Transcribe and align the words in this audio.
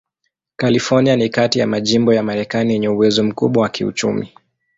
California 0.55 1.15
ni 1.15 1.29
kati 1.29 1.59
ya 1.59 1.67
majimbo 1.67 2.13
ya 2.13 2.23
Marekani 2.23 2.73
yenye 2.73 2.87
uwezo 2.89 3.23
mkubwa 3.23 3.63
wa 3.63 3.69
kiuchumi. 3.69 4.31